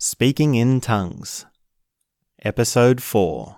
[0.00, 1.44] Speaking in Tongues,
[2.38, 3.56] Episode 4.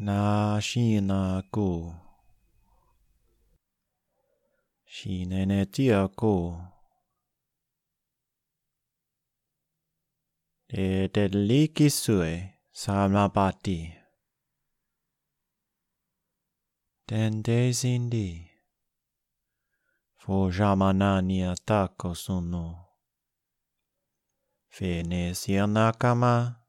[0.00, 1.94] Na shina ko.
[4.84, 6.58] Shinene tia ko.
[10.70, 13.94] De deliki sue samapati.
[17.06, 17.44] Den
[20.24, 20.52] desindi.
[20.52, 22.84] Fojamanania tako suno.
[24.68, 26.64] Fene sianakama,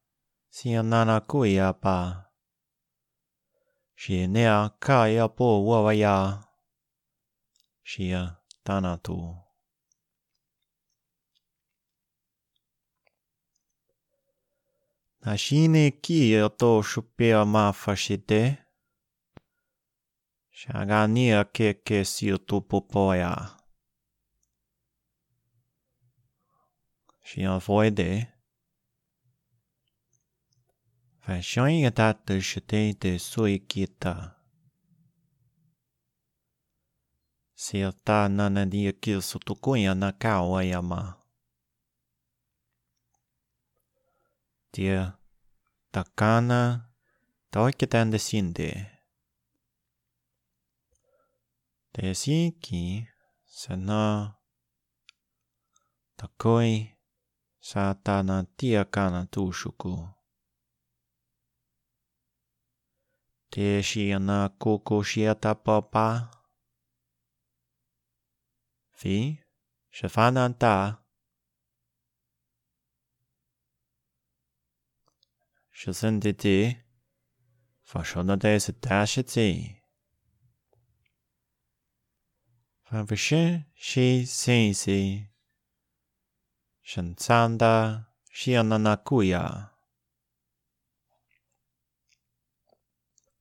[0.49, 2.25] siananakuyapa.
[3.95, 6.44] Shinea kaya po wawaya.
[7.83, 9.35] Shia tanatu.
[15.25, 17.72] Nashine ki to shupea ma
[20.65, 23.35] Chagania keke siutupupoja.
[27.25, 28.27] Siinä voi de.
[31.19, 34.30] Fashoinha tata shiteite suikita.
[37.55, 41.25] Sieltä nana diakilsu tukuja na kauajama.
[44.72, 45.07] Tie
[45.91, 46.79] takana
[47.52, 48.94] toikitän de sindee.
[51.95, 53.07] Desi ki
[53.59, 54.35] sena
[56.19, 56.91] takoi
[57.69, 59.93] satana tiakana tushuku.
[63.51, 66.07] Desi ana koko shiata papa.
[68.99, 69.39] Fi
[69.95, 70.75] shafananta.
[75.79, 76.57] Shasendite.
[77.89, 79.49] Fashonade se tashiti.
[79.55, 79.84] Shasendite.
[82.95, 85.27] Favashe shi sensi.
[86.81, 89.69] Shansanda shiananakuya.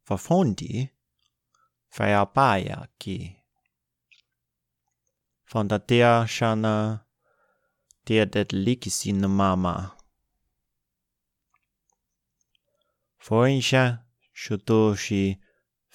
[0.06, 0.91] Fafondi,
[1.88, 3.37] fayabaya ki.
[5.47, 7.04] Fondatea shana
[8.04, 9.94] dia det likisin mama.
[13.19, 14.03] Foisha
[14.34, 15.38] shutoshi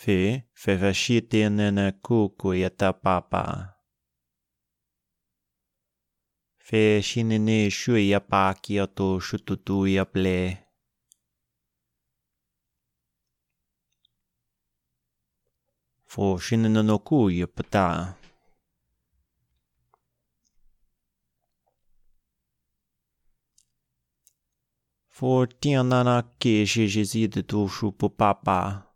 [0.01, 3.43] Fe fevashitenena kukuya tapapa.
[6.57, 10.57] Fe shinene shuya pakia to shututuya ple.
[16.05, 18.15] Fo shinene no kuya pata.
[25.09, 28.88] Fo tianana ke shejezide to shupu papa.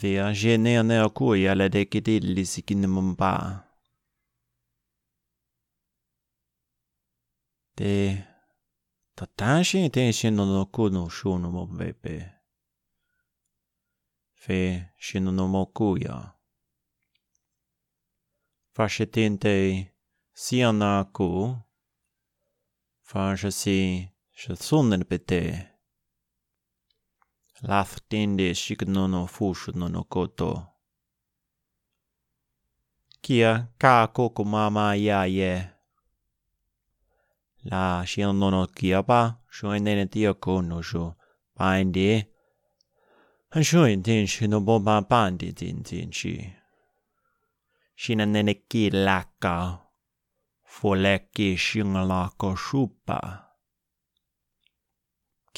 [0.00, 0.18] vi
[1.16, 3.68] kujalle teki tillisikin mun paa.
[7.76, 7.94] Te,
[9.16, 12.14] ta tansin ten sinu no kunu shunu mun vepe.
[14.42, 14.60] Fe
[15.04, 16.16] sinu no mo kuja.
[18.74, 19.54] Fashetin te
[20.42, 21.28] siana ku.
[23.08, 23.80] Fashasi
[24.40, 25.42] shasunen pete.
[27.62, 30.66] Laftin de shiknono fushu nono koto.
[33.22, 35.54] Kia ka koko mama ja je.
[37.64, 41.14] La shion nono kia ba, shuen nene tio kono shu.
[41.58, 42.24] Bindi.
[43.50, 46.34] Han shuen tin shi no bomba bandi tin tin shi.
[47.96, 49.56] Shina nene ki laka.
[50.74, 53.47] Foleki shingalako shupa.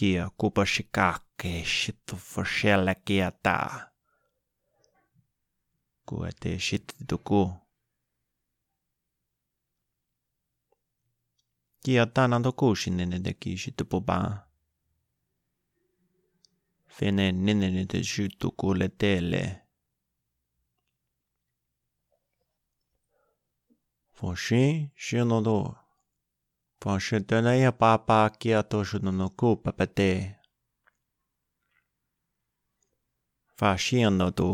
[0.01, 3.91] Kia kaikkia kupasikakke shittu forsella kiata.
[6.07, 7.53] Kuete shittuku.
[11.85, 14.47] Kiata nanto kuusinen teki shittu pubaa.
[16.89, 19.63] Fene nenene te shittuku letele.
[24.13, 25.80] Foshi shinodo.
[26.81, 30.11] Foshi tenaya papa kia toshuno no kupa pate.
[33.59, 34.51] Fashiendo tu.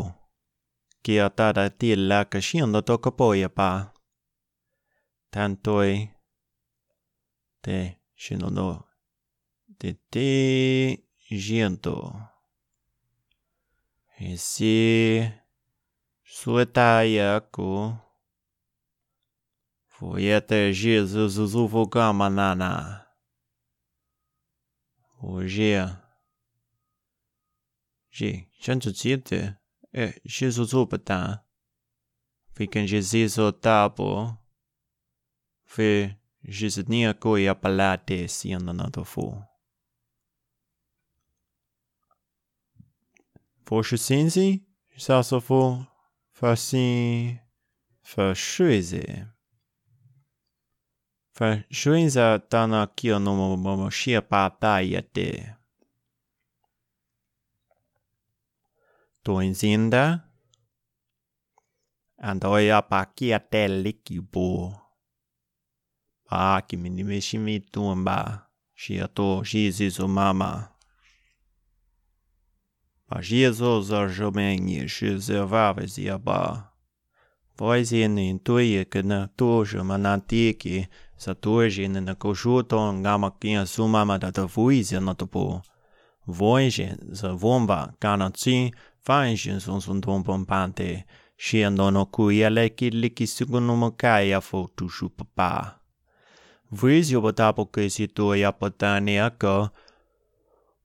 [1.03, 3.69] Kia tada tilla kashiendo to kapoya pa.
[5.31, 5.93] Tantoi.
[7.63, 7.77] Te
[8.21, 8.69] shinodo.
[9.79, 10.27] Te te
[11.29, 11.95] jiento.
[14.19, 15.23] Esi
[16.35, 17.67] suetaya ku.
[19.99, 23.05] Wojete Jesus Zuvugamanana.
[25.19, 25.97] Hoje.
[28.11, 29.57] Ji, Chantu Zite,
[29.93, 31.43] e Jesus Upata.
[32.53, 34.37] Fican Jesus o Tabo.
[35.65, 39.43] Fi, Jesus Niako e Apalate, se andando for.
[43.65, 44.63] Vosso Sinzi,
[44.95, 45.85] Sasofo,
[46.31, 47.39] Fassin,
[48.01, 49.36] Fashuize.
[51.39, 55.53] Verschwinza tana kio no momo shia papayate.
[59.23, 60.23] Toinsinda.
[62.17, 64.75] Andoja pakia tellikipu.
[66.25, 68.47] Paaki minimishimi tuomba.
[68.73, 70.69] Shia to shizizu mama.
[73.09, 76.66] Mas Jesus arjomenye shizevavezia ba.
[77.57, 80.87] voisin tui kana tuju manatiki
[81.17, 85.61] sa tuji na kojuton gama kia sumama da da fuizi na topo.
[86.27, 88.71] Voisin sa vomba kana tsi
[89.05, 91.03] fainjin son son ton pompante
[91.37, 95.79] shiendo no kuya leki liki sugunumo kaya ja fo tuju papa.
[96.71, 99.69] Vizio botapo ke si tuja potani ako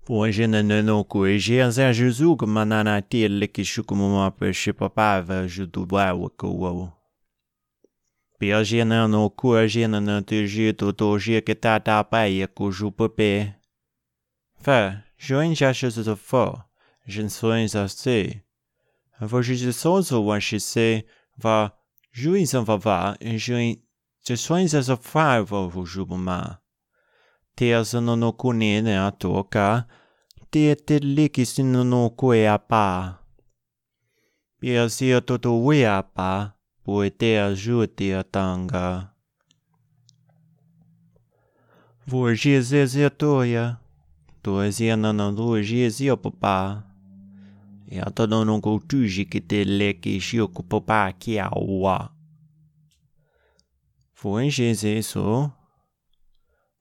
[0.04, 6.88] Puanjina nanoku ejenza juzu kumanana tile kishukumuma peshipapava juduwa wakuwawu.
[8.38, 13.54] Piajena no kuajena na tuji tutoji ketata paye kujupupe.
[14.62, 16.62] Fa, joinja chuzo fo,
[17.06, 18.42] jinsoinza se.
[19.20, 21.04] Vojisonzo wanchise
[21.38, 21.70] va
[22.12, 23.16] juizan vava,
[23.46, 23.76] join,
[24.26, 25.76] jinsoinza zo five of.
[27.52, 27.56] Shi.
[27.56, 29.86] Te as no no kune ne a toka,
[30.50, 33.18] te te liki sin no no kue a pa.
[34.60, 36.54] Pia si a toto we a pa,
[36.84, 37.54] po e te a
[37.96, 39.12] te a tanga.
[42.06, 43.78] Vou jizeze toia,
[44.42, 46.84] to zia na na lu jizia papa.
[47.88, 51.50] E ata no no go tuji ki te le ki shio ko popa ki a
[51.54, 52.10] ua.
[54.14, 55.02] Fo en jeze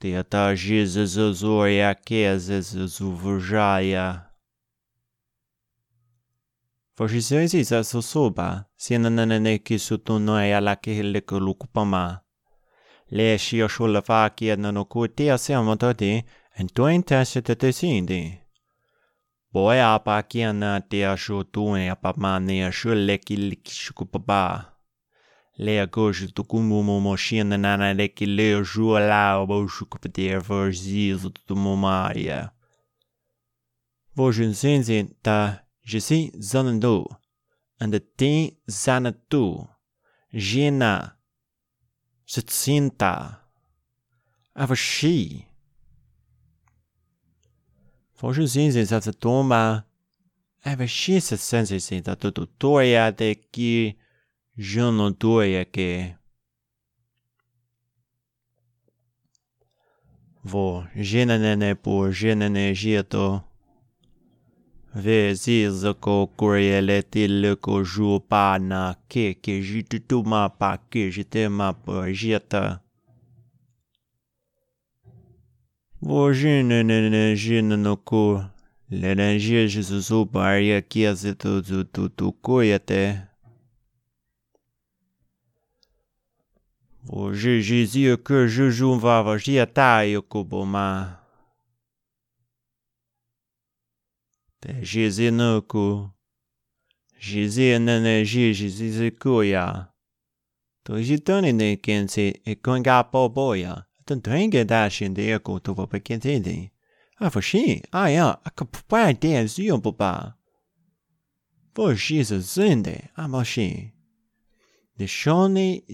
[0.00, 4.28] Ты отожи зазузоря кезе зазувжая.
[6.94, 12.24] Fășisezi za sosoba, siena nanene kisutu noia la kehille kulukupama.
[13.06, 16.24] Le și o șulă facie nanoku tia seamă toti,
[16.56, 18.46] în tuen tese te te sindi.
[19.52, 24.77] Boia apa kiana tia șutune apa mania șulle kilikishukupaba.
[25.58, 25.66] Leki liki shuku papa.
[25.66, 29.66] Le a gojo tu kumu mo mo shina nana leki le ju la o bo
[29.66, 32.52] shuku pate a verzizo tu mo maria.
[34.14, 37.06] Bo jun senzi ta jisi zanando.
[37.80, 39.68] And the te zanatu.
[40.32, 41.16] Jena.
[42.26, 43.38] Sitsinta.
[44.54, 45.48] Ava shi.
[48.18, 49.84] For zinzi za za toma,
[50.64, 53.96] ave shi se sensi si da tutu toya de ki
[54.58, 56.14] jono toya ke.
[60.44, 63.42] Vo jenene por jenene jieto.
[64.94, 70.76] Ve zizo ko kuriele til ko ju pa na ke ke jitu tu ma pa
[70.90, 72.80] ke jite ma por jieta.
[76.00, 76.32] Vår
[76.64, 78.42] ne jin no ko
[78.90, 81.62] l'énergie Jesus o baria que as tu
[87.08, 87.16] tu tu tu.
[87.16, 91.20] Vår Jésus que je joue va va jiata yo kuboma.
[94.60, 96.10] Te Jésus no ko.
[97.20, 98.00] Jésus ne
[101.52, 103.88] ne kense e konga po boya.
[104.08, 106.70] den drenge der sin det er godt over på kentidi.
[107.20, 109.12] A for si, a ja, a ka pupar
[114.98, 115.84] Deixou-me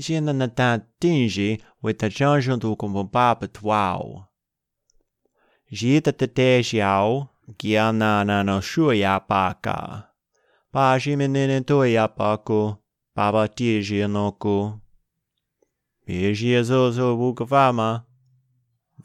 [0.99, 4.29] tingi with a junction do papa twao.
[5.71, 10.09] Jita tete jiao, giana na no shuya paka.
[10.73, 12.79] Pa jimenene toya paku,
[13.15, 14.81] baba tiji noku.
[16.07, 18.07] Virgiezo zo bukvama.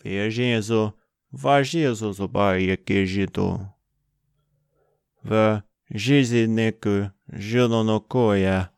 [0.01, 0.94] Virgiezo,
[1.34, 3.68] vargiezo zo baia kejito.
[5.24, 5.63] Ver,
[5.94, 8.70] jizineku, juno no koya.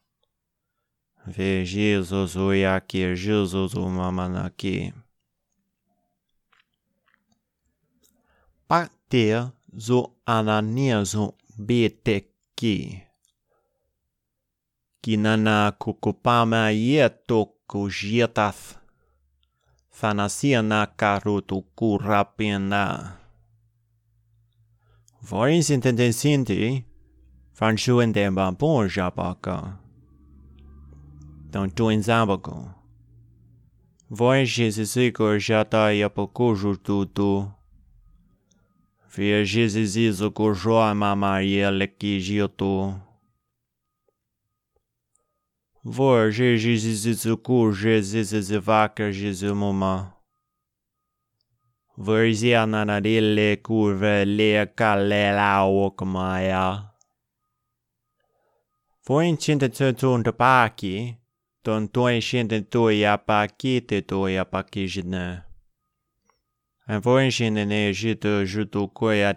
[1.27, 4.93] Ve Jesus oyaki Jesus mamanaki.
[8.67, 13.03] Pakte zo anania zo beteki.
[15.01, 18.77] Kinana kukupama yeto kujietath.
[19.89, 23.17] Fanasia na karutu kurapina.
[25.21, 26.85] Vorin sintendensinti,
[27.53, 29.80] fanchuen demba bon jabaka.
[31.51, 32.73] Don tuin zambago.
[34.09, 34.95] Vorin Jesus
[35.47, 37.51] jata yapoku jututu.
[39.15, 42.93] Via Jesus iso kujoa mamaria leki jiotu.
[45.83, 50.13] Vor Jesus iso ku Jesus vaca Jesus mama.
[51.97, 56.91] Vorzia nanadille kurve le kalela okmaya.
[59.05, 61.20] Voin chinta tutun tapaki,
[61.63, 65.45] ton toin shinta toya paki te toya paki jidna.
[66.87, 68.89] En voin shinta ne jitu jutu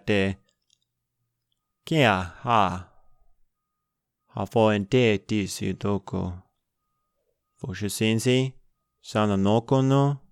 [0.07, 0.37] te.
[1.87, 2.63] Kia ha.
[4.35, 6.33] Ha voin te tisi toko.
[7.61, 8.53] Voshe sinsi,
[9.01, 10.25] sana noko no.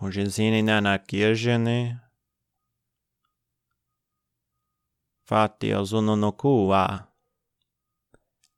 [0.00, 0.98] Fongesine nana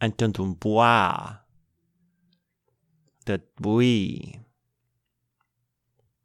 [0.00, 1.44] entendre boire
[3.26, 4.38] de bruit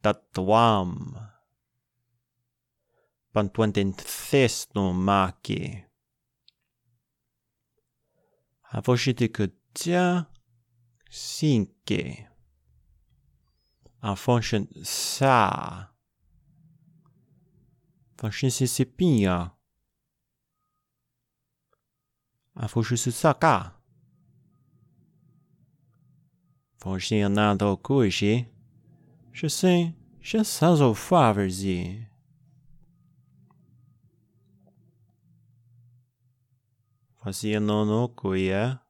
[0.03, 1.29] de drame
[3.31, 5.85] pendant une fête marquée.
[8.65, 10.27] Avant j'étais que tiens,
[11.09, 11.69] cinq.
[14.01, 15.93] En fonction ça.
[18.19, 19.55] Fonction c'est bien.
[22.53, 23.81] 啊，复数是啥噶？
[26.77, 28.45] 放心，那道故事
[29.31, 29.93] 是谁？
[30.21, 31.65] 是啥做法儿子
[37.19, 38.81] ？Fazia nono kuya.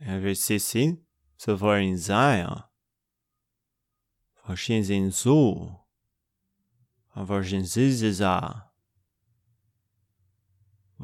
[0.00, 0.98] Ever sisi,
[1.36, 2.64] so far in Zion.
[4.42, 5.78] Fashin zin zu.
[7.14, 8.71] Avarjin ziziza.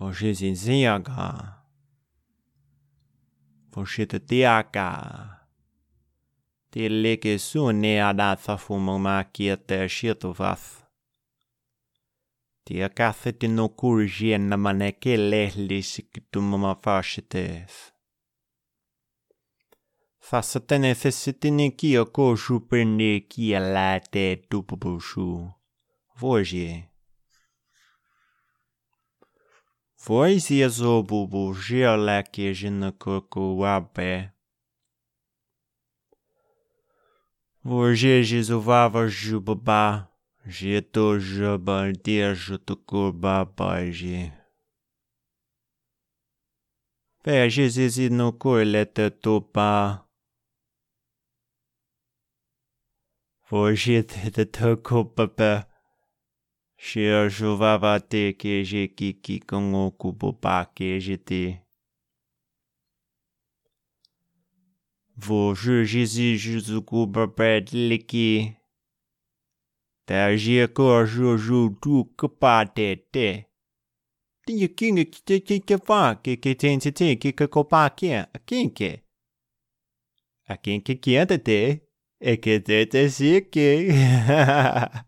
[0.01, 1.59] Você sinsinhaka.
[3.73, 4.89] Você tetiaka.
[6.71, 10.63] Teleke sune adatha fumama kiete shituvaf.
[12.65, 17.93] Tia kafetin no kurjien namaneke lehlisiktumama fashites.
[20.19, 25.53] Φάσα την έφεση την εκεί ο κόσου περνε εκεί αλλά τε του ποποσού.
[26.15, 26.89] Βόζιε.
[32.23, 34.33] Ke jina koko wabe.
[37.63, 40.09] Voje jizuvava jubaba.
[40.47, 44.33] Jeto jaba dia jutukur babaji.
[47.23, 50.09] Ve jizizi no kurlete topa.
[53.51, 54.45] Voorzitter, de
[56.79, 56.87] toko papa.
[56.87, 61.59] Shia juvava te ke je kiki kongo kupopa ke jete.
[65.17, 68.55] Vou jizi juzuku babed liki.
[70.07, 73.45] Ta jia ko juju tu kapa te te.
[74.47, 77.91] Tinha kinga ki te ki ke fa ke ke ten te te ki ke kopa
[77.91, 79.03] ke a kinke.
[80.49, 81.81] A kinke ki ante te.
[82.21, 83.89] E que te te si que.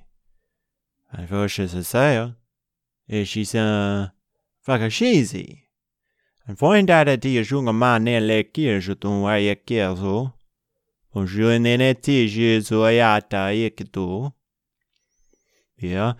[1.13, 2.33] Un rocher se sert,
[3.09, 4.09] et chi un
[4.61, 5.67] farchesi.
[6.47, 10.33] Ein Freund hatte dir junge Mann in der Kirche tun, war ihr Kirche so.
[11.13, 14.31] Und schon in der Tische so jata ich du.
[15.77, 16.15] Ja,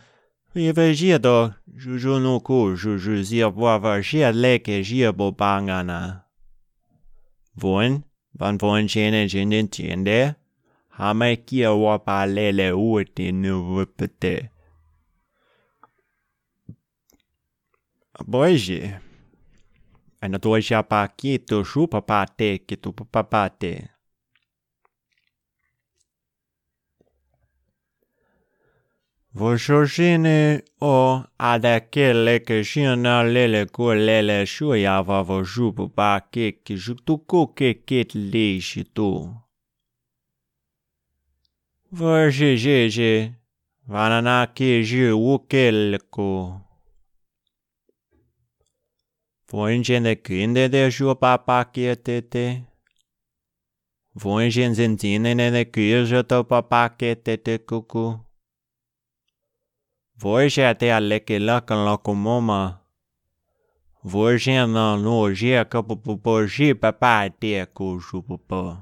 [0.54, 5.32] wir vergier doch, je je no ko, je je sir boa vergier leke gier bo
[5.32, 6.26] bangana.
[7.56, 10.36] Wohin, wann wollen schöne Gin den Tiende?
[10.90, 14.50] Hame kier wa palele uet in ne wuppete.
[18.28, 19.02] Boje.
[20.22, 21.08] Ana to já pa
[21.48, 23.90] tu chupa pa te que tu pa pa te.
[29.34, 37.18] Vojojine o adakele que jina lele ko lele shuya va vojupu pa ke que jutu
[37.26, 39.34] ko ke ke leixe tu.
[41.92, 43.34] Vojejeje.
[43.88, 45.98] Vanana ke ju ukel
[49.52, 49.58] ko.
[49.58, 52.62] Voingen de kunde de ju pa pa ke te te.
[54.14, 58.20] Voingen zentine ne de kuja to pa pa ke te te kuku.
[60.22, 62.80] Voige te aleke la kan la komoma.
[64.04, 68.38] Voige na no je ka po po po je pa pa te ku ju po
[68.38, 68.78] po.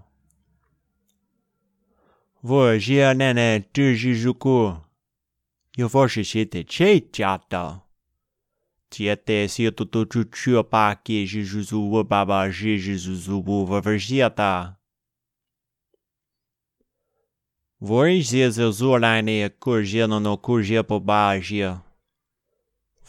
[2.44, 4.76] Voige ne ne tu ji ju ku.
[5.78, 7.88] Yo voige shi te che chata.
[8.89, 12.77] Tia te si tu chu chu pa ke ji ju zu wo ba ba ji
[12.77, 14.79] ji zu zu wo va vergiata.
[17.81, 21.81] Voige ze zorlaine kurje no kurje po bagia.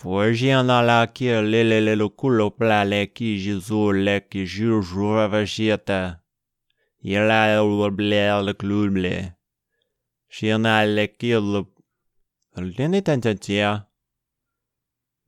[0.03, 4.47] Voige na la ki le le le lo culo pla le ki jizu le ki
[4.47, 6.21] juju vagieta.
[7.03, 9.35] Ila le ble le cluble.
[10.29, 11.61] Shina le ki le.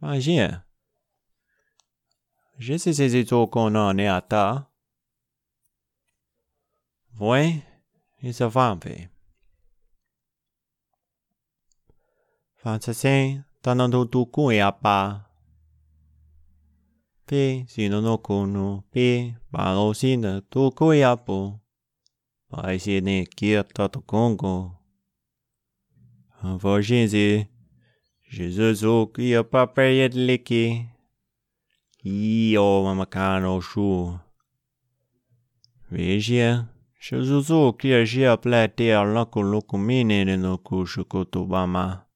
[0.02, 0.64] Magia.
[2.58, 4.68] Je sais c'est tout qu'on en est à ta.
[7.20, 7.62] Oui,
[8.20, 8.76] il se va
[12.56, 15.30] Fantasy, tanando tu ku ya pa.
[17.26, 21.60] Pi, sino no kunu, pi, ba lo sina tu ku ya po.
[22.50, 24.54] Ba si ne kia tato kongo.
[26.42, 27.51] Vojinzi,
[28.32, 30.88] Jesus o kia pa peyet liki.
[32.02, 34.18] Io mamakano shu.
[35.90, 36.68] Vigia,
[36.98, 42.06] Jesus o kia jia plate a lako loko mine no kushu kotubama.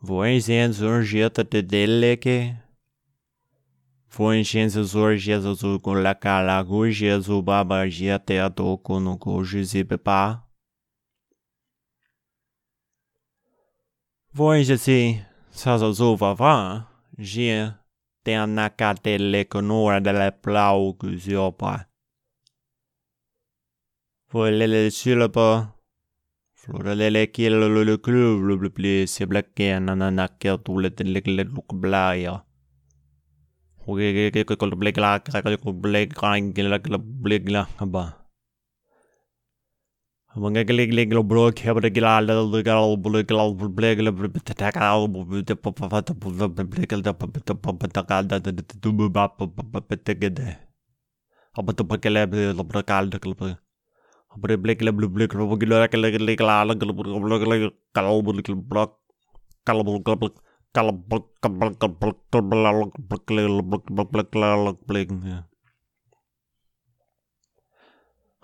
[0.00, 0.40] Voin
[0.72, 2.56] zorjeta de deleke.
[4.16, 10.51] Voin zorjeta zuko la kala guje zu baba jete a doko no goju zibepa.
[14.32, 16.86] Voisi sazosuva
[17.18, 17.72] jien
[18.24, 21.72] tennakateleknura delle plaukusiopa.
[24.32, 25.66] Voilele sylpa,
[26.56, 32.38] florelele kielululu kluvlubliisi bläkkeen nanakkel tuuletelekle lukblaaja.
[33.86, 38.21] Hukikikikikul blikla, kakakul blikla, kakakul blikla, kakakul blikla, kakakul blikla,
[65.24, 65.42] Yeah.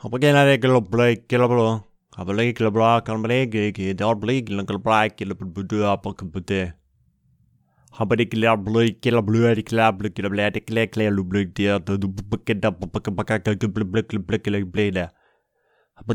[0.02, 1.82] Hoppa gena globlek globlo.
[2.16, 6.72] Hoppa globla kan blege ge dar blege globlek globdu apak bude.
[7.98, 12.70] Hoppa de globlek globlu de globlek globlek de klek klek globlek de de bukke da
[12.70, 15.10] bukke bakka globlek globlek globbleda.
[15.98, 16.14] Hoppa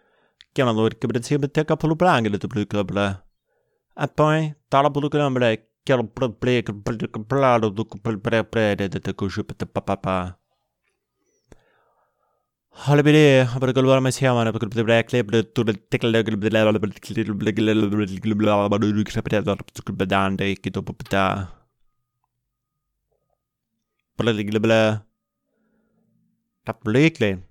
[0.55, 3.07] Kelloikkabritsi-biblioteka på lublangelit-blukubble.
[3.95, 7.57] Apoi, tala blukubble, kello blublik, blukubble,
[12.73, 19.03] Halibidi, abrikul varma siaman, abrikul blibla klibla tulil tikla glibla abrikul glibla glibla glibla abrikul
[19.03, 21.49] klibla abrikul bedande ikito popita.
[24.17, 24.79] Blibla glibla.
[26.65, 27.50] Taplikli.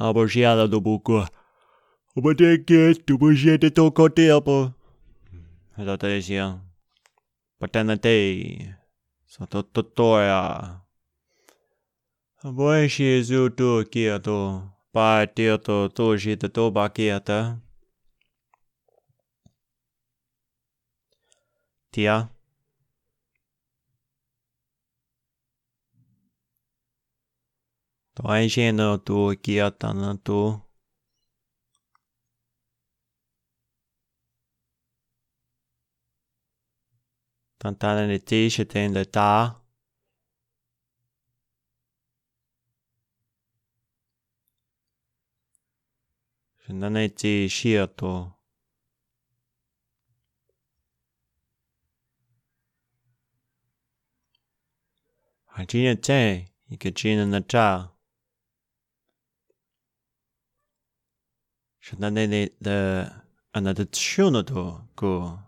[0.00, 1.28] Abaixa do bucur.
[2.14, 4.72] Mas tem que tu puxa de teu tempo.
[5.76, 6.62] Ela tá dizendo.
[7.58, 8.72] Portanto, tem.
[9.26, 10.80] Só tô totóia.
[12.44, 14.62] Abaixa isso tu aqui, tu.
[14.92, 17.60] Partiu tu, tu gita tu baqueta.
[21.90, 22.30] Tia.
[28.18, 30.60] 또 IGN은 또 기였다는 또
[37.58, 39.62] 단단한 뜻이 되는데 다
[46.66, 48.32] 단단한 뜻이야 또
[55.46, 56.14] 아, 진짜
[56.70, 57.97] 이게 진은 나 짜.
[61.88, 63.10] Shanane the
[63.54, 65.38] another tune to go.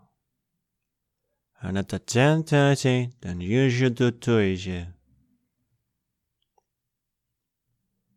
[1.61, 4.87] Another temptation than you should do to it.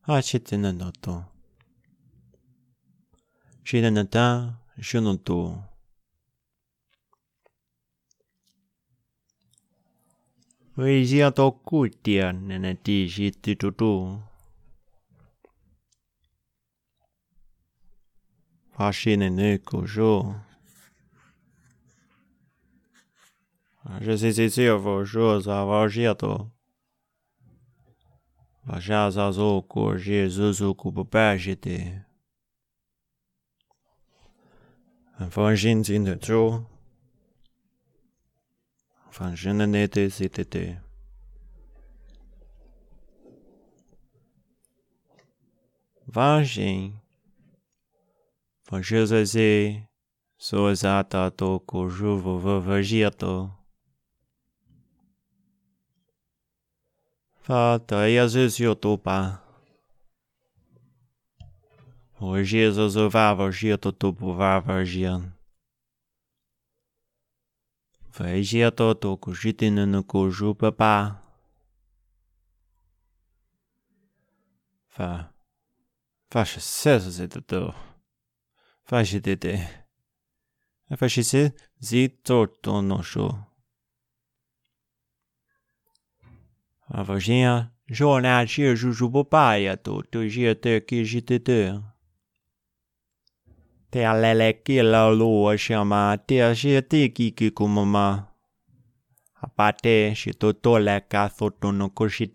[0.09, 1.25] Hachi tena no to.
[3.63, 5.63] Shina na ta shuno to.
[10.79, 14.23] Wei jia to ku tia nene ti shi ti tu tu.
[18.79, 20.35] Hachinene Kojo.
[23.87, 26.51] Ah, je sais si tu vas choses à Vajiato.
[28.67, 32.01] Vajazazo ko Jésus Kupapa j'étais.
[35.21, 36.63] Vangin zin de Joe.
[46.09, 47.04] Vangin
[48.75, 48.75] Vagem.
[48.75, 49.87] Van José,
[50.37, 53.53] so exata to cojuvo vavagiato.
[57.43, 59.41] Fata e às vezes eu tô pá.
[62.19, 65.31] Hoje zozovava žia to tupuvava žian.
[68.11, 71.21] Vejia to to kužitin no kužu papa.
[74.89, 75.31] Fa.
[76.31, 77.75] Faše se se to
[78.85, 78.91] to.
[78.91, 79.69] Faše tete.
[80.97, 83.39] Faše se zi to to no šo.
[86.89, 91.81] A vajinha, jornal dia juju papaia to to dia te que jite te.
[93.95, 98.27] Alele ki la lua shama te a shi te ki ki kumama.
[99.43, 102.27] Apate shi to to le ka thoto no ko shi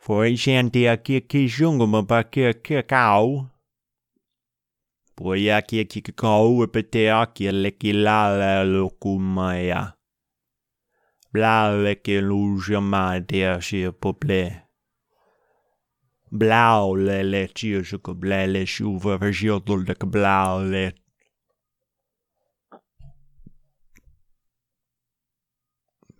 [0.00, 0.22] ti ti ki ke ko bobo.
[0.22, 3.46] For i shen te a ki ki shungu ma pa ki a ki a kau.
[5.16, 7.92] Po ia ki a ki ki kau e pe te a ki a le ki
[7.92, 9.94] la le lo kumaya.
[11.32, 14.62] Bla le ki lu shama te a shi a pople.
[16.30, 20.92] Blau le le tio su ko ble le shuva vergio dol de blau le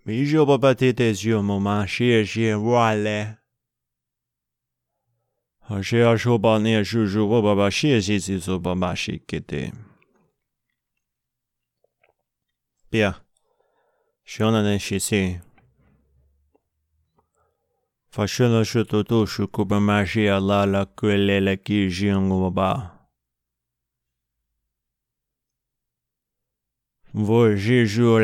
[0.05, 3.38] Mi jo pa patete zio mo ma shie shie wale.
[12.89, 13.15] Pia.
[14.25, 15.39] Shona ne shi si.
[18.09, 23.07] Facendo sottotoshi come magia la la quelle la chi jingo ba.
[27.13, 28.17] Voi Jésus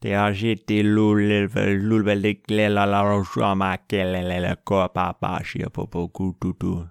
[0.00, 6.88] Te ajete l'ulbel de clela la rochua ma kelele le ko papa shia popo kututu.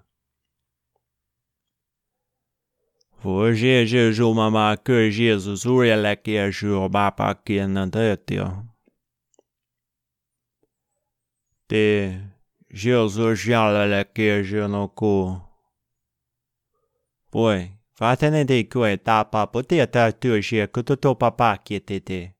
[3.22, 8.46] Vo je je jo mama ke Jesus uria le ke jur bapa ke nantetio.
[11.68, 11.86] Te
[12.72, 15.16] Jesus jala le ke je no ko.
[17.30, 22.39] Poi, fatene de kue tapa potea tatu je kututu papa ke tete.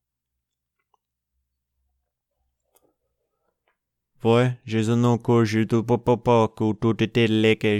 [4.23, 7.79] Voi, Jesus não kurju tá, tu popopo que tu te te leke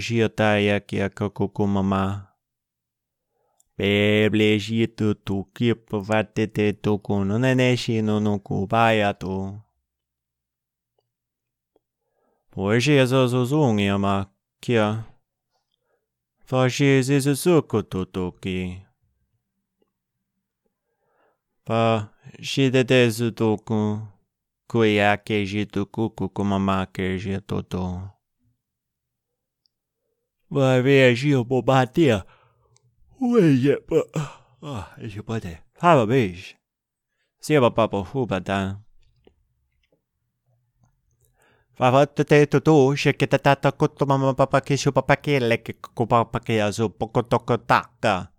[0.75, 2.31] a kia kokoku mama.
[3.77, 9.61] Beble jito tu kipo vate te toku no neneshi no no kubaya tu.
[12.53, 14.27] Voi Jesus uzungi ama
[14.63, 15.05] kia.
[16.49, 18.83] Voi Jesus suco tu toki.
[21.67, 22.09] Vai,
[22.41, 24.10] shidete zu toku.
[24.71, 28.09] Cuiá queijito cucu cumamá queijito tom.
[30.49, 32.25] Vai ver Gil bobatia.
[33.21, 33.43] Ué,
[34.63, 35.59] ah, eu pode.
[35.75, 36.55] Fala beijo.
[37.41, 38.79] Se eu papo ruba tá.
[41.75, 45.41] Fava tete tá, tutu, cheque tatata tá, tá, kutu mama papa que chupa pa que
[45.41, 48.31] leque cupa pa que azul poco toco taca.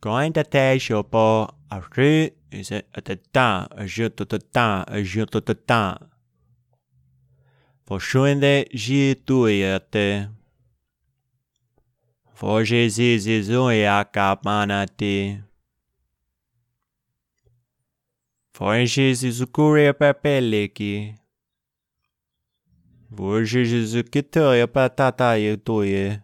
[0.00, 4.98] Coin tete chupo, arri Is it a da da, a je da da da, a
[4.98, 5.98] je da da da?
[7.84, 10.28] Poshuende ji tuyate.
[12.34, 15.42] Forje zi zi zuya kapanati.
[18.54, 21.14] for Jesus zukuria papeleki.
[23.10, 26.23] Vorje zi zukitoya patataye tuye.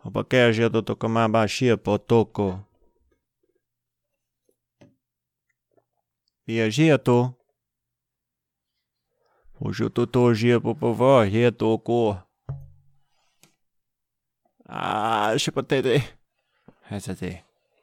[0.00, 2.48] ko pa ke shi to to ko ma ba shi po to ko
[6.44, 7.18] Pia shi to
[9.60, 12.00] o shi to to shi po po va shi to ko
[14.72, 15.34] Ah,
[15.82, 16.02] te.
[16.88, 17.42] Hesa te.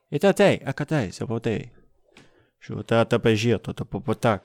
[0.10, 1.70] Ita te, akate, se po te.
[2.60, 4.40] Shu ta ta pe shi to to po po ta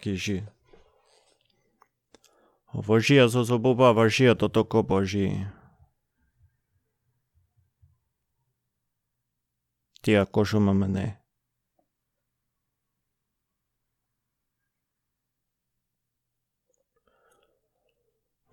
[10.03, 10.21] ki shi.
[10.25, 10.71] Văjia să se pupa văjia tot o copoji.
[10.71, 11.25] Tia coșuma mene.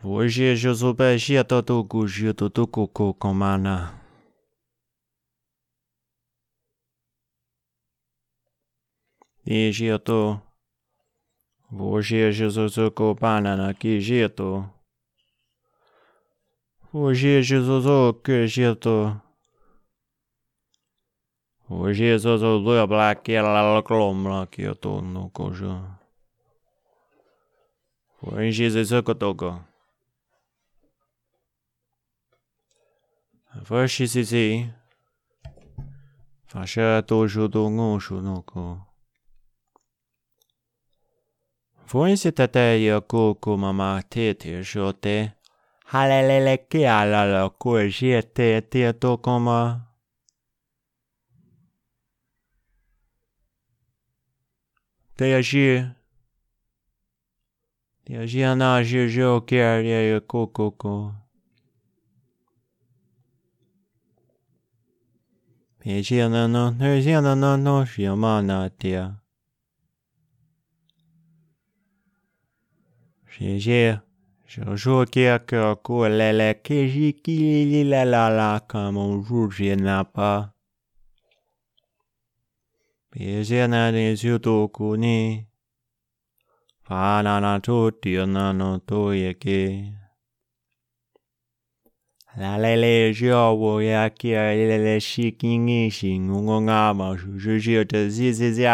[0.02, 3.94] Văjia să se pupa văjia tot o cuji tot o coco comana.
[9.44, 10.50] Tia to
[11.72, 14.74] Hoje Jesus o banana que jeito.
[16.92, 17.42] Hoje
[21.70, 25.78] Už Jezus oduje bláky a klomlaky o to no kožu.
[28.26, 29.62] Už Jezus oko toko.
[33.70, 34.46] Vaši si si.
[36.54, 38.90] Vaša tožu do ngošu noko.
[41.94, 45.32] Voi si tätä ja kuukumama tietyä suote.
[45.86, 49.89] Halelele kialalla kuin sietee tietokoma.
[55.20, 55.66] tieši
[58.10, 60.94] tieši anāži žokērēja kukuku.
[65.80, 69.04] Piežiena no, režiena no nošja manātie.
[73.36, 74.00] Šiežie,
[74.84, 80.32] žokie koko lele keži kilili la la la kamon žuržienapa.
[83.12, 85.48] Pisenäni siutukuni,
[86.86, 89.94] fanana tutionano tuieki.
[92.38, 98.66] Lalele jowo ya kia ilele shikingi shingungo ngama shushishio te zizizi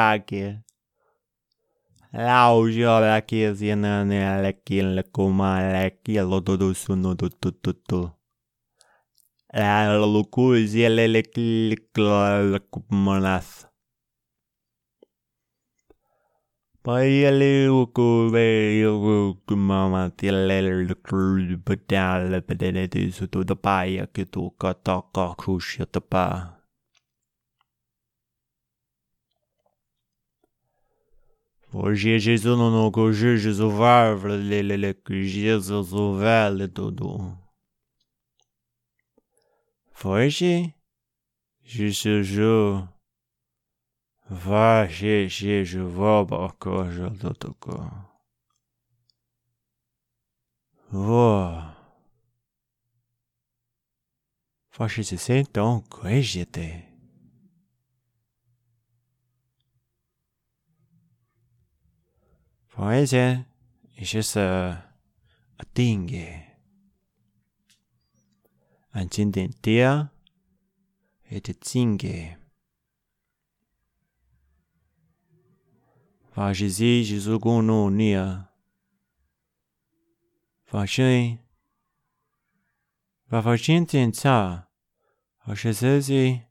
[2.69, 8.11] jo la kia zinane ale kin le kuma ale kia lo dodo suno do tututu.
[9.53, 12.59] La lukul zielele klikla.
[25.87, 26.55] Tapa.
[31.73, 37.35] Hoje Jesus não não cogiu Jesus varva le le Jesus o vale tudo.
[40.03, 40.71] Hoje
[41.63, 42.94] Jesus
[44.29, 47.91] Ваше ще живого кожа до тако.
[50.91, 51.61] Во.
[54.77, 56.95] Ваше се сентон кожете.
[62.75, 63.45] Poesie
[63.97, 64.83] is just a,
[65.57, 66.09] a thing.
[68.93, 70.11] Ein Zindentia,
[71.31, 72.37] et Zinge.
[76.35, 78.49] 法是西是苏古努尼亚，
[80.65, 81.39] 法谁？
[83.25, 84.69] 法法心天差，
[85.39, 86.41] 法是谁西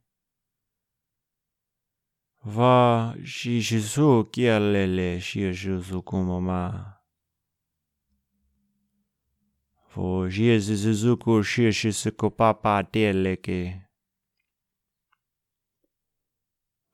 [2.41, 7.03] ？va și Jesu chialele și Jesu cu mama.
[9.93, 13.51] Vă Jesu Jesu cu și și se cu papa tele că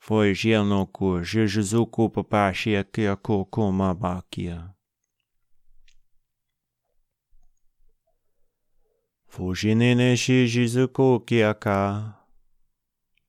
[0.03, 4.73] foi Gianoku, Jizuku Papashi Kyoku Kumabakia.
[9.27, 10.47] Fujinene shi
[11.27, 12.13] Kiaka.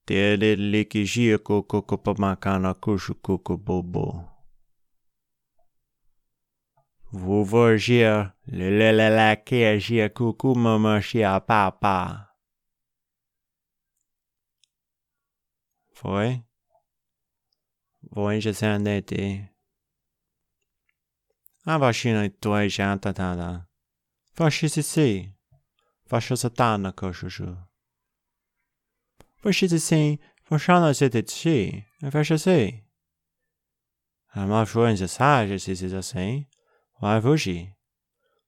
[0.06, 4.28] Tele liki Jiaku Kukupamakana Kushukuku Bobo.
[7.12, 10.08] Vous voyez, le le le la kia jia
[10.56, 12.28] mama shia papa.
[15.92, 16.42] Foi?
[18.10, 19.48] Voi já se andete.
[21.64, 23.66] A vacina tua já tá tá tá.
[24.34, 25.32] Faxa se se.
[26.06, 27.56] Faxa satana koshu.
[29.36, 30.20] Faxa se se.
[30.42, 31.86] Forsana c'était chi.
[32.10, 32.84] Faxa se.
[34.34, 36.46] Ama fluência sage se se assim.
[37.00, 37.76] Vai fugir.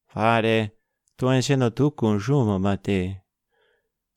[0.09, 0.73] Fare.
[1.17, 3.23] Tu ensina tu com juma mate.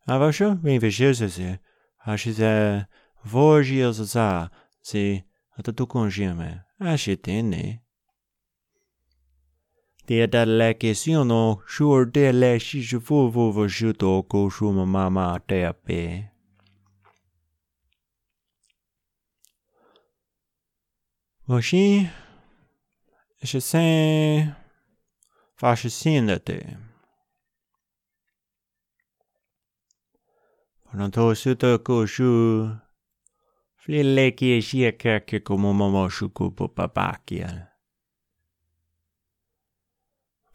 [0.08, 1.60] A vaxa vem fechar se.
[2.06, 2.88] Acho que
[3.24, 4.50] vogia za.
[4.82, 5.27] Se.
[5.58, 7.62] Ahatu tokonjiy me, ahati tainy me,
[10.08, 14.46] dia dalalakiasy io no, tsy orde alay, tsy ji vo vo vo ji to ko
[14.46, 16.30] ohati mamata apay.
[21.50, 22.06] Ohati,
[23.42, 24.46] ahati tsy say,
[25.58, 26.66] fa ahati say ny natay,
[30.86, 32.87] fa nantao sy to ko ohati.
[33.88, 37.72] Fli le ki shi ka ke ko mo mo shu ko po papa kia.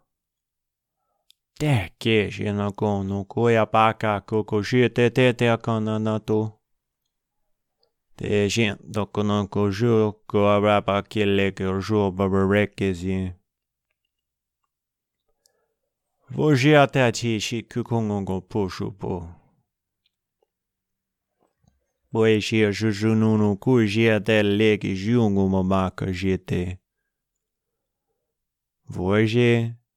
[1.61, 6.59] 대개신하고는 고야바가 그곳이 대대대하거나나도
[8.15, 13.33] 대신 덕고는 그주 그아바길래 그주 바바레케지
[16.33, 19.27] Hoje até a tishi kukongongo pushupo.
[22.11, 26.79] Boexia jujununu kujia até legi jungo mamaka jete.
[28.95, 29.80] Hoje...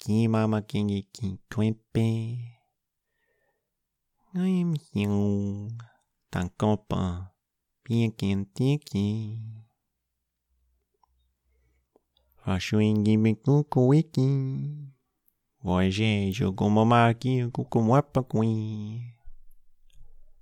[0.00, 2.38] põe, ki mama kingi ki twempe.
[4.34, 5.80] I'm young.
[6.30, 7.32] Tan copa.
[7.84, 9.38] Bien tiki.
[12.44, 14.28] Fashuingi me kuku wiki.
[15.62, 19.14] Voyage jogou mamaki kuku mwapa kui.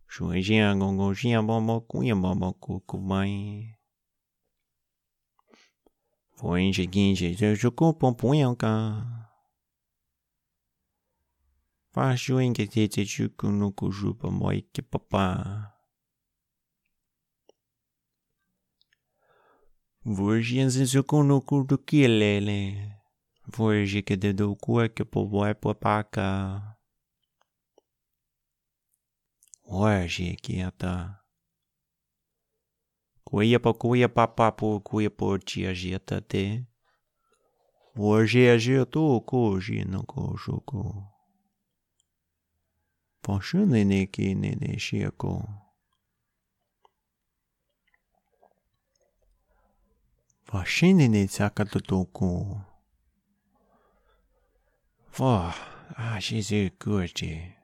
[0.09, 3.74] Shuijia gongo jia bomo kuya bomo kuku mai.
[6.36, 8.70] Voyage ginje jogou pompuyanka.
[8.70, 9.28] Fashuingi tete
[20.05, 22.93] Voyage zinzuku no kudukilele.
[23.47, 24.57] Voyage que de do
[24.95, 26.78] que povo é papaka.
[29.64, 31.22] Voyage que ata.
[33.24, 36.64] Kuya pa kuya papa po kuya po tia jeta te.
[37.95, 41.17] Voyage a jeto koji no kojuko.
[43.22, 45.48] for she ninety ninety she a go
[50.44, 52.60] for she ninety second to do go
[55.10, 55.52] for
[55.98, 57.54] ah she's a good boy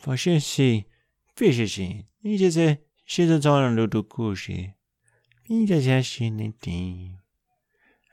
[0.00, 0.86] for she she
[1.40, 4.72] wishes she needs a shit ton of lotus cool she
[5.48, 7.18] needs a shit nineteen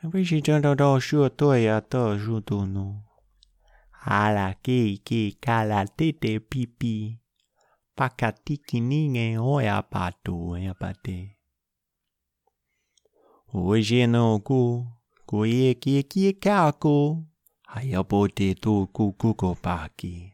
[0.04, 3.04] i wish she'd gone to do shoot a dog a dog a shoot a dog
[4.06, 7.20] à la keiki kalatete pipi.
[7.96, 11.38] Pakatikininge oiapatu eapate.
[13.54, 14.88] Hoje não cu,
[15.28, 17.24] cuie que que caco,
[17.68, 20.34] aí eu botei tu cu cu cu paqui.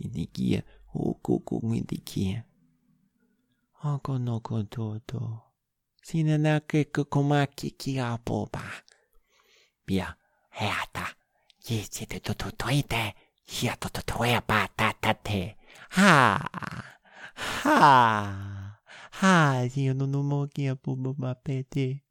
[0.00, 0.62] Ini kia,
[0.94, 2.44] o koko ngiti kia.
[3.82, 5.42] Ako no kototo.
[6.02, 8.62] Sinanake kokomaki kia popa.
[9.86, 10.16] Bia,
[10.50, 11.06] heata.
[11.64, 13.14] Jezus to to to ite.
[13.44, 15.56] Hia to to to e pa ta ta te.
[15.90, 16.38] Ha,
[17.62, 18.55] ha.
[19.18, 22.04] Hay uno no kia pubo ma pete.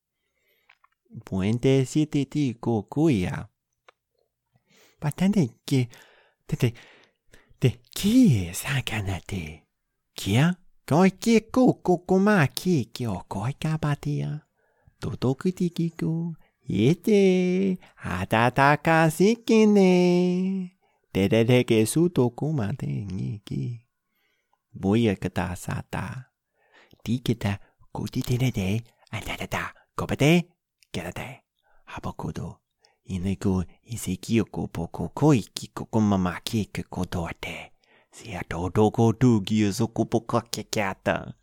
[1.24, 3.51] Puente siete ti ko kuya.
[4.99, 5.88] Pa tante que
[6.47, 6.74] te te
[7.60, 8.16] te ki
[8.49, 9.43] e sa kana te.
[10.16, 10.45] Kia
[10.89, 14.32] koi que coco ko ma que que o koi cabatia.
[14.99, 16.34] Toto ki ti ki ko,
[16.68, 19.91] Yete, atataka sikine.
[21.14, 23.86] Te te te ke su to ku ma te en iki.
[24.74, 26.35] Voy a catar sata.
[27.06, 27.62] 디게다
[27.93, 28.82] 고디데네데
[29.14, 30.49] 안다다다 고바데
[30.89, 31.45] 게라데
[31.86, 32.58] 하보코도
[33.06, 37.70] 이내고 이세기요고 보코코 이키코코 마마키 그코도아테
[38.10, 41.38] 시아도도고두 기요소코포카케케아타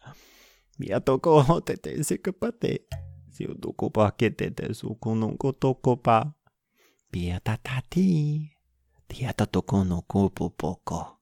[0.82, 2.82] 미아토코호테테 세크파테
[3.30, 6.34] 시오도코바케테테 소코노코토코파
[7.14, 8.50] 비아타타티
[9.06, 11.21] 디아타토코노코포포코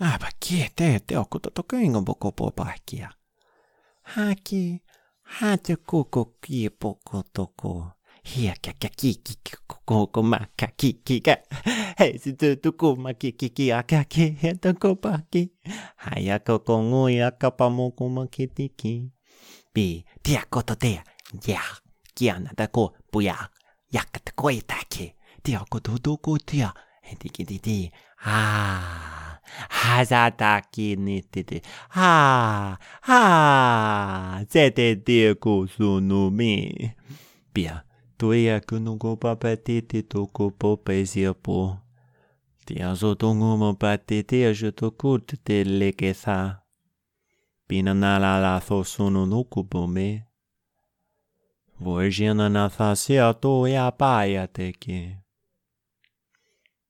[0.00, 3.10] Aba ki e te te oku to toko ingo boko po pakia.
[4.12, 4.80] Ha ki,
[5.36, 7.72] ha te koko ki e poko toko.
[8.24, 11.36] Hia kia kia ki ki ki koko ko ma ka ki ki ka.
[12.00, 15.44] Hei si tu tu ku ma ki ki ki a ka ki he toko paki.
[16.06, 18.94] Hai a koko ngui a ka pa moko ma ki ti ki.
[19.74, 19.86] Bi,
[20.24, 21.04] te a koto te a,
[21.44, 21.60] ya,
[22.16, 23.36] ki ana da ko puya,
[23.92, 25.12] ya ka te koe ta ki.
[25.44, 26.72] Te a koto toko te a,
[27.04, 27.78] he ti ki ti ti,
[28.24, 29.09] aaa.
[29.68, 29.98] Ti.
[29.98, 29.98] Ah.
[29.98, 30.04] Ha
[31.44, 31.60] ti.
[31.88, 32.78] Ha.
[33.02, 34.44] Ha.
[34.48, 36.94] Se te ti ko su no mi.
[37.52, 37.84] Pia,
[38.16, 41.78] tuia kunungo papatiti toko popesia po.
[42.64, 46.60] Tia so tongo mo patiti a je toko te.
[47.66, 48.38] Pina na la
[49.64, 50.26] po me.
[51.80, 53.90] Voigina na tha sia to ya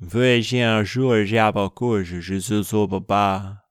[0.00, 3.64] Voyager un jour, j'ai je, je suis sur papa.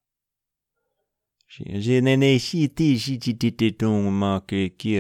[1.48, 5.00] J'ai néné si ti si ti ti ti ton manque qui.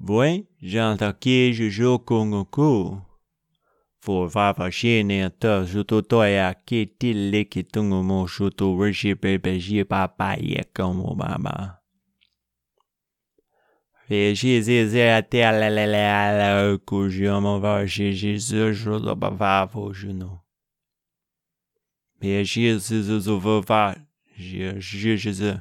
[0.00, 3.00] Oui, j'ai entendu je joue kongoku.
[4.00, 9.14] Faut va va un tas, je t'otoya qui ti le qui ton mon chouto, je
[9.14, 11.77] bébé, j'ai papa, y'a comme maman.
[14.08, 14.62] Vais chez
[18.12, 20.38] Jésus, je le bavard au genou.
[22.22, 23.96] Mais Jésus, je veux pas,
[24.34, 25.52] Jésus, Jésus.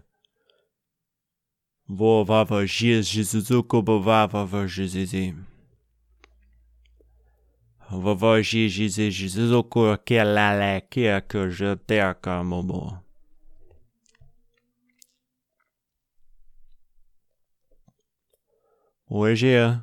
[1.89, 4.01] Vou va va Jésus, Jésus, que
[8.41, 13.06] Jésus, Jésus, que la que que je t'ai comme moment.
[19.09, 19.81] Hoje eu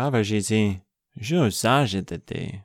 [0.00, 0.80] avagezi
[1.16, 2.62] jusage de te.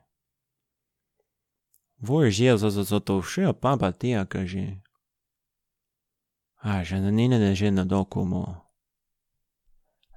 [1.98, 4.80] Vorje zazazotowszy papa tia kaži.
[6.62, 8.70] A žena de žena dokumo.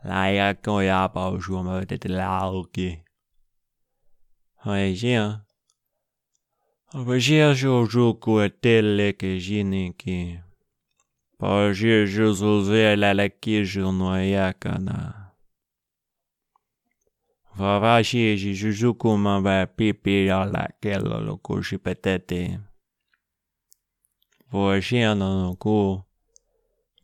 [0.03, 3.03] Laia koja paužuoma de lauki.
[4.63, 5.41] Hoje
[6.93, 10.39] Avagir jojuku atele kejiniki.
[11.39, 15.22] Pajir jusuzela la kijurnoyakana.
[17.55, 22.57] va je, je joue comme un pipi à laquelle le coup j'ai peut-être euh,
[24.49, 26.01] voyager dans le coup.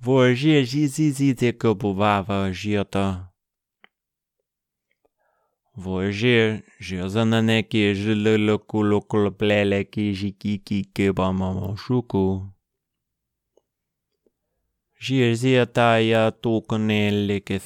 [0.01, 3.29] Voyager, j'ai dit que pouvoir voyager dans
[5.75, 10.59] Voyager, j'ai un année que je le le le coup le play qui j'ai qui
[10.59, 12.43] qui que bah, maman choukou.
[14.99, 17.61] J'ai dit à taille à tout connaître les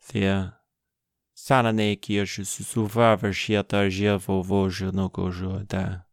[0.00, 0.53] C'est hein.
[1.50, 2.00] Ne le ke.
[2.00, 2.00] Sia.
[2.00, 6.04] Sanane ki je se souvava shiata jia vo vo je no ko jo da.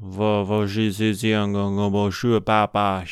[0.00, 3.06] Vo vo ji si si ang ang bo shu pa pa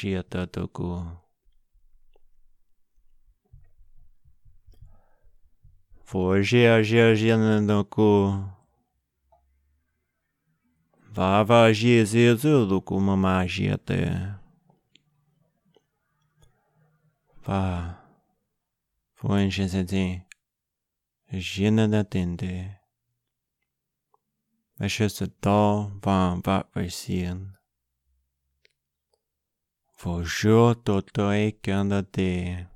[19.20, 20.24] Foi Jezedi,
[21.30, 22.80] Jina da Dinde.
[24.78, 27.52] Acesta dal van vatversien.
[29.98, 32.66] Vojur totoi ganda de.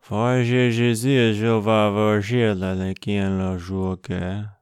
[0.00, 4.61] Foi Jezedi, Jeová, Vojir, la lequien la jour que.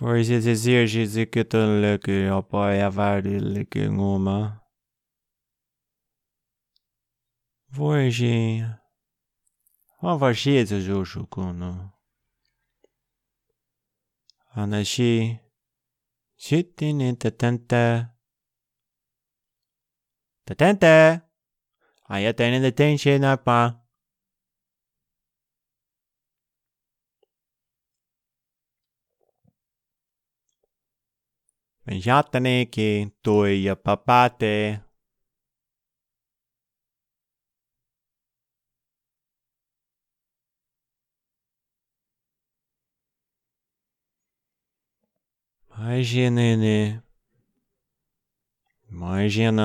[0.00, 4.60] Horsisisirsisikytönlöky jopa ja värdellyky ngoma.
[7.78, 8.62] Voisi
[10.02, 11.74] hava sietse suusukunnu.
[14.56, 15.40] Anasi
[16.36, 18.06] sittini tätäntä.
[20.44, 21.20] Tätäntä!
[22.08, 23.85] Ajattelin, että tein sen apaa.
[31.86, 34.82] Pensatene che toi papate.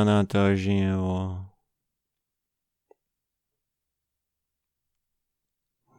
[0.05, 1.49] Na tojinha,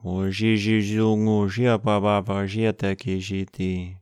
[0.04, 4.01] Hoje Jesus hoje a babava jeta que jiti.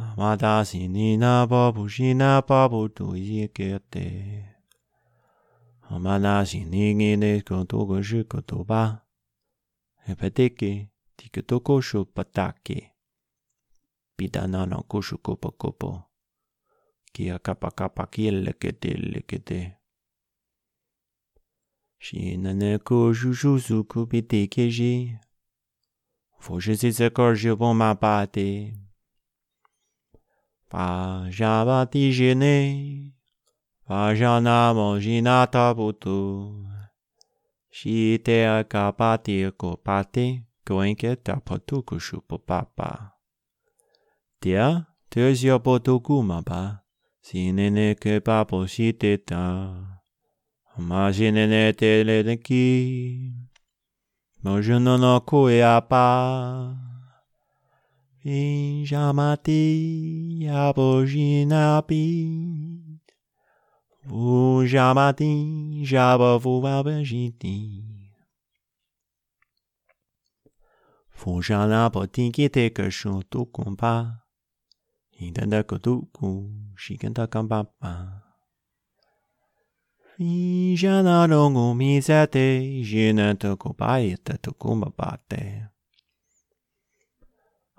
[0.00, 4.44] Amada sinina babu shina babu tu yikete.
[5.90, 9.00] Amana sinigine kotogo shukotoba.
[10.06, 12.92] Repeteke tiketoko shopatake.
[14.16, 14.84] Pidana no.
[17.12, 19.78] Kia kapa kapa kiele kete lekete.
[21.98, 22.78] Shinane.
[26.40, 27.96] Faut je sais je ma.
[30.70, 33.14] Pajavati jene,
[33.86, 36.66] pajana manjinata putu,
[37.70, 43.12] shite akapati kopate, koenketa potukushu popapa.
[44.40, 46.84] Tia, tezio potukumaba,
[47.22, 49.42] sinene ke papo shiteta,
[50.76, 52.66] majinene teleneki,
[54.42, 56.87] mojunono koeapa.
[58.28, 59.64] Injamati
[60.52, 62.04] aboginabi.
[64.10, 65.32] Ujamati
[65.90, 67.84] jabavu abogiti.
[71.10, 74.20] Fujana potikite kushutu kumpa.
[75.18, 78.22] Intenda kutuku shikenta kampapa.
[80.18, 82.46] Injana longu misate,
[82.82, 85.64] jinata kupayeta tukumbabate.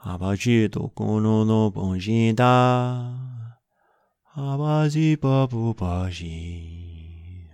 [0.03, 3.11] Abaji tokono no bonjinda.
[4.35, 7.49] Abazi babu baji.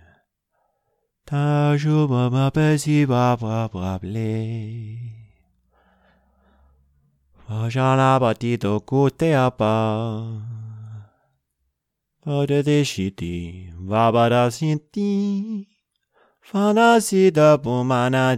[1.24, 5.16] Taju baba pesi baba brable.
[7.48, 10.22] Vajala bati toko te apa.
[12.24, 12.62] Bada
[14.50, 15.66] sinti.
[17.32, 18.36] Da bumana.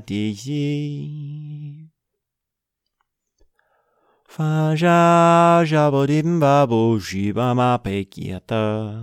[4.39, 9.03] Faja jabodim babu shibama pekiata.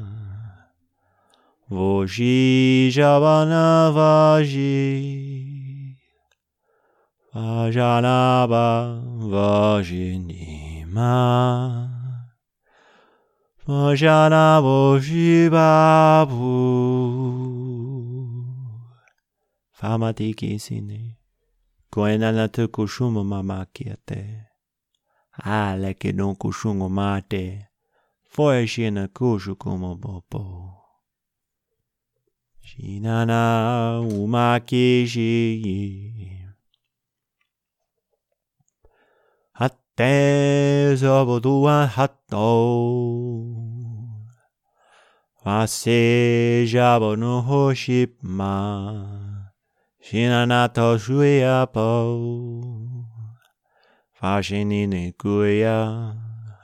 [1.70, 4.64] Voji jabana vaji.
[7.34, 8.96] Vajanaba
[9.34, 11.12] vajinima.
[13.68, 16.46] Vajana vojibabu.
[19.74, 21.18] Famatiki sine.
[21.92, 24.45] Koenana te
[25.38, 27.70] Ah, le que non cuchungo mate.
[28.24, 30.76] Foi xina cucho como bobo.
[32.62, 36.46] Shinana umaki shi.
[39.54, 42.50] Hatte sobotua hatto.
[45.44, 48.54] Vase jabo no hoshipma.
[50.02, 52.74] Shinana to shuyapo.
[54.26, 56.15] Agenine Guya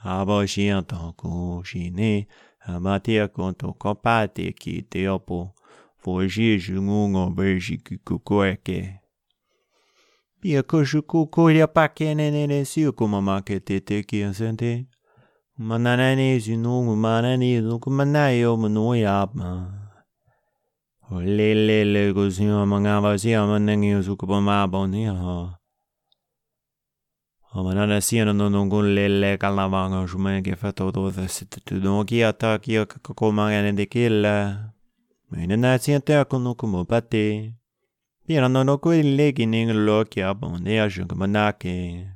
[0.04, 2.26] Abogiantan Kugine
[2.66, 5.54] Amatia Konto Kompate Ki Teopo
[5.98, 8.98] Fogi Jungungo Bergi Kukueke.
[10.40, 14.86] Pia Kujuku Kuya Pakenene Siuku Mamake Tete Kiasente
[15.58, 19.78] Mananane Zunungu Manani Zukumanayo Manoyabma
[21.10, 25.58] Lelele Guzinho Mangava Zia Manangi Zukupa Mabon Niha
[27.54, 27.62] ha.
[27.62, 32.22] Manana sia no nungun lele kalavanga jume ke fato do the sit tu no ki
[32.24, 34.72] ata ki ko mangane de killa.
[35.30, 37.54] Menina sia te kono kumo pate.
[38.26, 42.08] Pira no no kui legi ning lo ki abone a jung manake.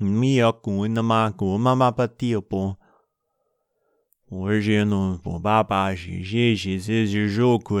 [0.00, 2.76] Mia ku na ma ku mama pati po.
[4.30, 7.80] Hoje no po baba ji ji ji ji ji jo ku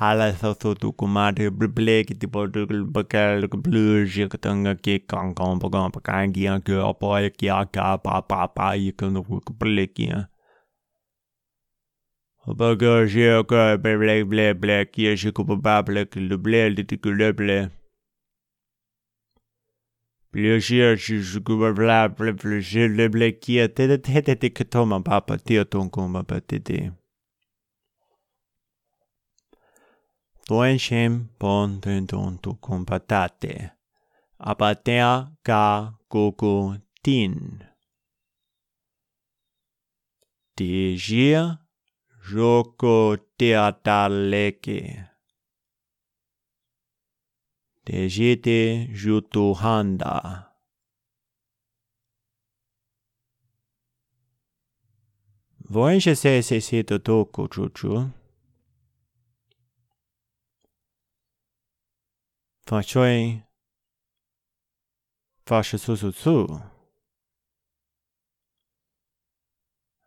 [0.00, 2.66] Hala sa so tu kumate blek ti po tu
[2.96, 7.28] bakal blue je katanga ke kang kang pa kang pa kang gi an ke pa
[7.40, 10.24] ke a ka pa pa pa i kan ku blek ya
[12.60, 17.10] Bagar je ka blek blek blek ye je ku pa blek le blek ti ku
[17.20, 17.81] le blek
[31.38, 33.72] pon ten ton tu compatate.
[34.40, 35.64] Apatea ka
[36.08, 37.36] koko tin.
[40.56, 41.58] Tejia
[42.30, 45.11] Joko Teataleke.
[47.84, 50.48] Tejite Jutuhanda.
[55.68, 58.10] Voinche se se se to toko chuchu.
[65.78, 66.60] Su su su.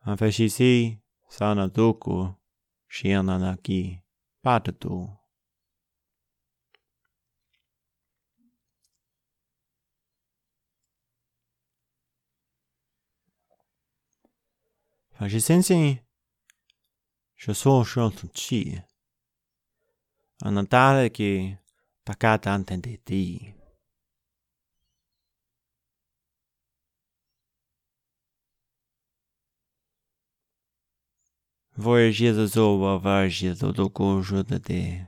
[0.05, 0.97] Afashisi
[1.29, 2.35] sana duku
[2.87, 3.99] shiananaki
[4.43, 5.24] patatu.
[15.17, 15.99] Fashisensi
[17.37, 18.81] je so shontu chi.
[20.43, 21.57] Anatale ki
[22.03, 23.53] takata antendeti.
[31.77, 35.07] Voyager zo voyager zo do conjo de te.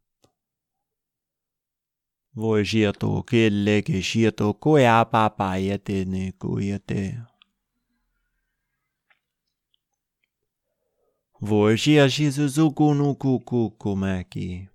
[4.03, 7.19] shioto koe apapa yete ne kuyete.
[11.41, 14.69] Voisia shizuzuku no kuku maki.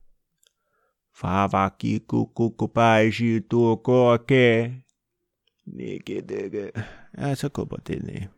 [1.12, 4.84] Fava ki kuku pai shi tu koke.
[5.68, 6.72] Niki dege.
[7.18, 8.30] Essa coba dele.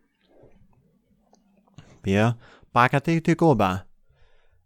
[2.02, 2.36] Pia,
[2.74, 3.86] pakate te koba.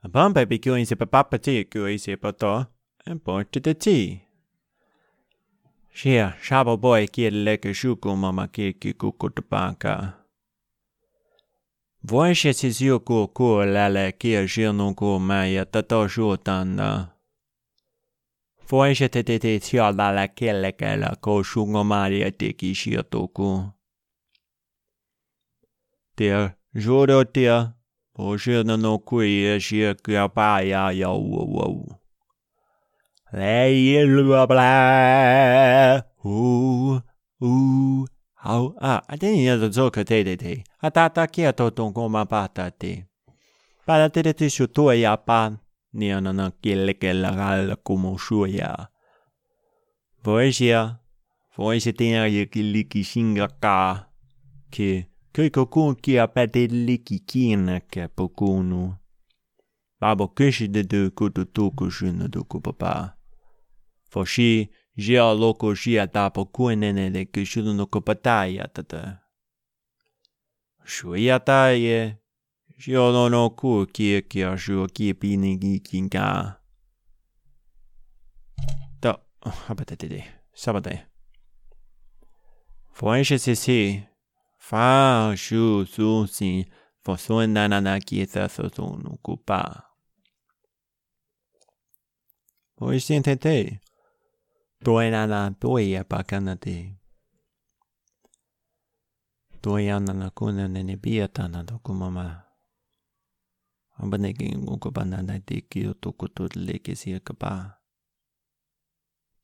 [0.03, 2.65] A bom baby kyo in se papa te kyo i se pato.
[3.05, 4.24] En porte de ti.
[5.95, 10.13] Shia, shaba boy kieleke shuku mama kiki kukutupaka.
[12.11, 17.07] Voishe siis joku kuo läle kia shirnun kuo mäijä tato shuotanna.
[18.71, 23.63] Voishe te te te tialala kielekällä ko shungomaria teki shirtuku.
[26.15, 26.49] Tier,
[26.85, 27.67] jodo tier,
[28.13, 30.29] po shirnun ja e, shirkia
[30.91, 32.04] ja uo uo uo.
[33.35, 36.01] They blah blah.
[36.25, 37.01] Ooh,
[37.43, 38.07] ooh,
[38.41, 39.01] I a.
[39.09, 40.63] A te to do zoka te te te.
[40.81, 43.03] A ta ta kia to ton koma pata te.
[43.85, 45.59] Pada te te shu tuoja pan.
[45.93, 48.87] Ni on on kielekellä kalla kumu suojaa.
[50.23, 50.95] Poesia.
[51.57, 54.13] Voisi tehdä jokin liki singakaa.
[54.71, 58.93] Ki, kyko kun kia päte liki kiinnakä pokunu.
[59.99, 63.24] Babo kysytetty kutu tukusynnytukupapaa.
[64.15, 64.69] Foshi,
[65.19, 69.19] a loco jia dapo kuenene de kishulu no kopataya tata.
[70.85, 72.15] Shuia taie,
[72.79, 76.61] jio no no ku kia kia shuo kia pini gi kinka.
[79.01, 79.19] Da,
[79.67, 81.07] abatetede, sabate.
[82.93, 84.07] Foenche se se,
[84.57, 86.63] fa shu su sin,
[87.03, 89.61] fosuen nanana kiesa sotonu kupa.
[92.79, 93.84] Oishi entete.
[94.83, 96.95] Toinana toia niin pakanati.
[99.61, 102.41] Toianana kunanene piatana tokumama.
[103.99, 107.81] Ambanekin ukupanana tiki tukutuliki siakapa.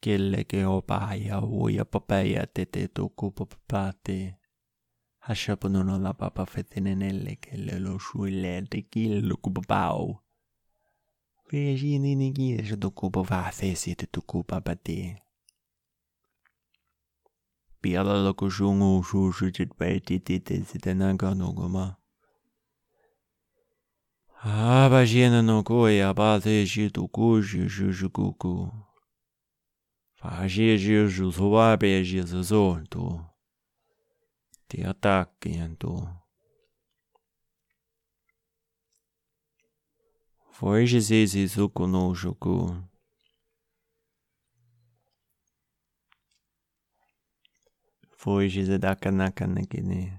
[0.02, 4.36] Kelleke opa ja uja papeja tete tukupapapati.
[5.20, 10.18] Hashapununola papa fetinenelle kelle lo no suille tekillu kupapau.
[11.52, 15.16] Veji ni ni ki se to kupa va se si te to kupa pati.
[17.82, 21.34] Piala lo ku shungu shu shu chit pe ti ti te si te na ka
[21.34, 21.86] no kuma.
[24.44, 28.26] Ah, ba jiena no ko ya ba se shi to ku shi shi shi ku
[28.42, 28.54] ku.
[30.20, 31.28] Fa shi shi shi
[40.62, 42.78] Foi Jesus isso conosco.
[48.12, 50.14] Foi Jesus da canaka naquele.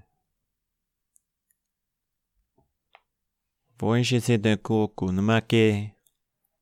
[3.77, 5.95] Foi Jesus de coco, numa que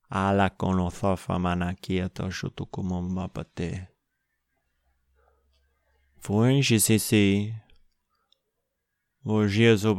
[0.07, 3.88] ala con lo sofa manakia to shutu como mapate.
[6.19, 7.09] Foi Jesus
[9.23, 9.95] Vår Jesu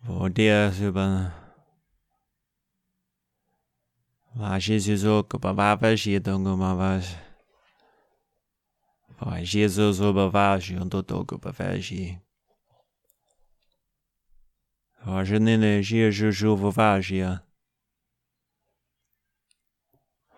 [0.00, 0.06] bevarsum.
[0.06, 1.32] Vår Jesu ben.
[4.34, 7.16] Vår Jesus ook bewaars je dongo bewaars.
[9.18, 12.18] Vår Jesus ook bewaars je en tot ook bewaars je.
[14.98, 17.40] Vår genene Jesus ook bewaars je.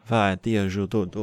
[0.04, 1.20] Vår Jezus ook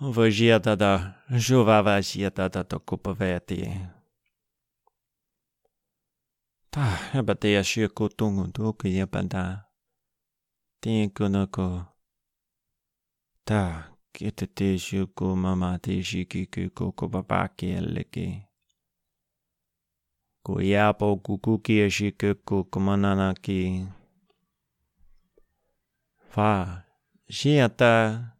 [0.00, 0.26] tot ook.
[0.32, 3.90] Je dat op bewaars Vajeta da Juvavajeta da Tokupaveti.
[6.70, 9.68] Ta abatea shiko tungu tuku yapanda.
[10.80, 11.86] Tinku noko.
[13.44, 18.46] Ta kitete shiko mamati shikiku koko babaki eleki.
[20.42, 23.86] Kuyapo kukuki shikuku kumananaki.
[26.30, 26.84] Fa.
[27.28, 27.92] Shiata.
[27.92, 28.39] Pasia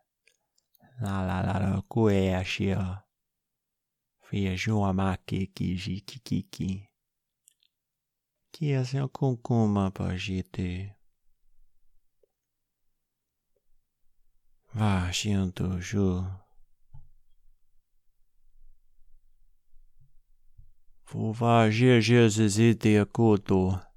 [1.01, 1.41] pa ya te.
[1.41, 3.03] la la la la kue ashia.
[4.21, 6.87] Fia jua maki kiji kikiki.
[8.51, 10.95] Kia se kunkuma pa jite.
[14.73, 16.23] Va shianto ju.
[21.03, 23.90] Fu va je je zizite akuto.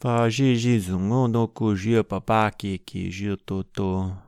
[0.00, 4.22] Θα ζήσει ζουγόνο κουζί παπάκι και ζω τότο.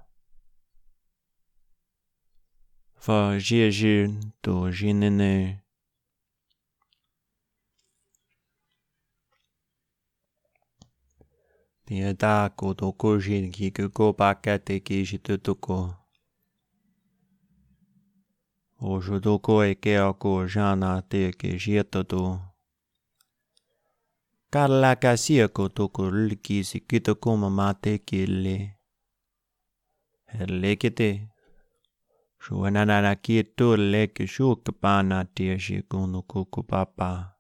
[2.95, 5.65] Θα ζήσει το γίνενε.
[11.85, 16.07] Διατάκο το κουζί και κοκό πακάτε και ζω τότο.
[18.77, 22.50] Ο ζωτοκό εκέακο ζάνα τε και ζω τότο.
[24.53, 28.77] Kalakasiako toko lkisi kitokoma mate kille.
[30.61, 31.29] Lekete.
[32.43, 37.37] Shuananana kieto leke shukapana tiashi kunu kuku papa.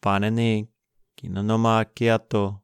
[0.00, 0.68] Panene
[1.16, 2.60] kinonoma kiato.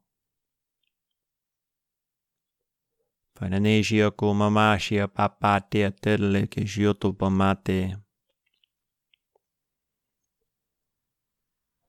[3.33, 7.13] Panene shia kumamashia papa tia telle ke shioto.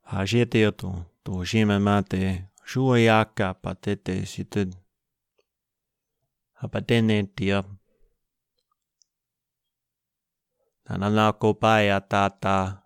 [0.06, 0.90] Hajeteoto,
[1.24, 2.22] to jime mate,
[2.64, 4.70] shuayaka patete situd.
[6.52, 7.64] Hapatene tia.
[10.84, 12.82] Nananako paya tata.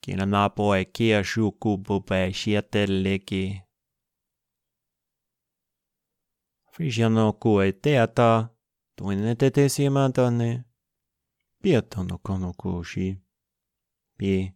[0.00, 3.62] Kina napo e kia shuku bupe shiateleki.
[6.72, 8.48] Frisiano ku e teata,
[8.96, 10.64] tuine tete siemantane.
[11.62, 13.27] Pietono kono kushi.
[14.18, 14.52] pi.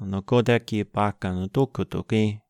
[0.00, 2.45] No kodeki pakanu tukutuki.